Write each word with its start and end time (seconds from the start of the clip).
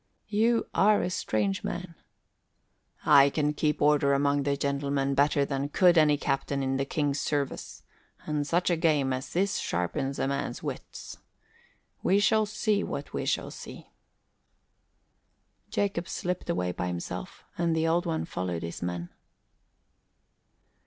"You 0.29 0.65
are 0.73 1.03
a 1.03 1.11
strange 1.11 1.63
man." 1.63 1.93
"I 3.05 3.29
can 3.29 3.53
keep 3.53 3.83
order 3.83 4.13
among 4.13 4.41
the 4.41 4.57
gentlemen 4.57 5.13
better 5.13 5.45
than 5.45 5.69
could 5.69 5.95
any 5.95 6.17
captain 6.17 6.63
in 6.63 6.77
the 6.77 6.85
King's 6.85 7.19
service; 7.19 7.83
and 8.25 8.47
such 8.47 8.71
a 8.71 8.75
game 8.75 9.13
as 9.13 9.31
this 9.33 9.57
sharpens 9.57 10.17
a 10.17 10.27
man's 10.27 10.63
wits. 10.63 11.17
We 12.01 12.19
shall 12.19 12.47
see 12.47 12.83
what 12.83 13.13
we 13.13 13.27
shall 13.27 13.51
see." 13.51 13.91
Jacob 15.69 16.09
slipped 16.09 16.49
away 16.49 16.71
by 16.71 16.87
himself 16.87 17.43
and 17.55 17.75
the 17.75 17.87
Old 17.87 18.07
One 18.07 18.25
followed 18.25 18.63
his 18.63 18.81
men. 18.81 19.09